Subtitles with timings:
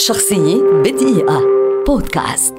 [0.00, 1.42] شخصية بدقيقة.
[1.86, 2.54] بودكاست.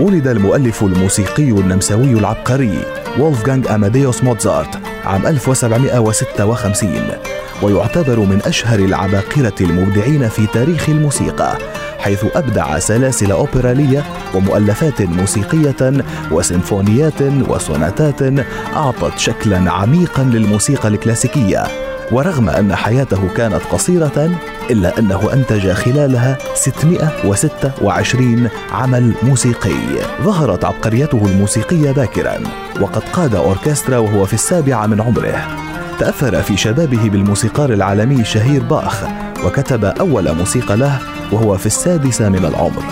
[0.00, 2.78] ولد المؤلف الموسيقي النمساوي العبقري
[3.18, 6.90] وولفغانغ أماديوس موتزارت عام 1756
[7.62, 11.58] ويعتبر من أشهر العباقرة المبدعين في تاريخ الموسيقى
[11.98, 14.04] حيث أبدع سلاسل أوبرالية
[14.34, 18.44] ومؤلفات موسيقية وسيمفونيات وسوناتات
[18.76, 21.64] أعطت شكلا عميقا للموسيقى الكلاسيكية
[22.12, 24.30] ورغم أن حياته كانت قصيرة
[24.70, 29.76] إلا أنه أنتج خلالها 626 عمل موسيقي.
[30.22, 32.38] ظهرت عبقريته الموسيقية باكرا
[32.80, 35.46] وقد قاد أوركسترا وهو في السابعة من عمره.
[35.98, 39.04] تأثر في شبابه بالموسيقار العالمي الشهير باخ
[39.44, 40.98] وكتب أول موسيقى له
[41.32, 42.82] وهو في السادسة من العمر.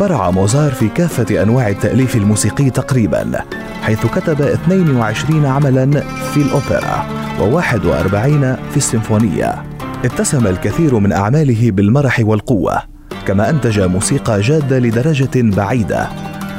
[0.00, 3.44] برع موزار في كافة أنواع التأليف الموسيقي تقريبا
[3.82, 6.00] حيث كتب 22 عملا
[6.34, 7.06] في الأوبرا
[7.38, 9.71] و41 في السيمفونية.
[10.04, 12.82] اتسم الكثير من أعماله بالمرح والقوة
[13.26, 16.08] كما أنتج موسيقى جادة لدرجة بعيدة.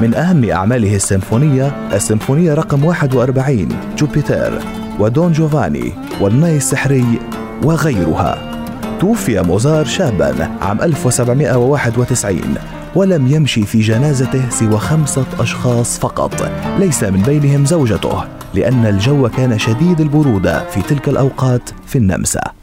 [0.02, 4.60] من أهم أعماله السيمفونية السيمفونية رقم 41 جوبيتر
[5.00, 7.20] ودون جوفاني والناي السحري
[7.64, 8.38] وغيرها.
[9.00, 12.42] توفي موزار شابا عام 1791
[12.96, 16.52] ولم يمشي في جنازته سوى خمسة أشخاص فقط.
[16.80, 22.63] ليس من بينهم زوجته لأن الجو كان شديد البرودة في تلك الأوقات في النمسا.